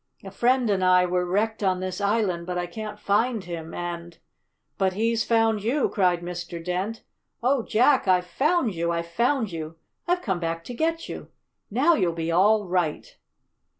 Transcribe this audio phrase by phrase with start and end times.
[0.23, 4.17] A friend and I were wrecked on this island, but I can't find him and"
[4.79, 6.59] "But he's found you!" cried Mr.
[6.65, 7.03] Dent.
[7.43, 8.07] "Oh, Jack!
[8.07, 8.89] I've found you!
[8.89, 9.75] I've found you!
[10.07, 11.27] I've come back to get you!
[11.69, 13.15] Now you'll be all right!"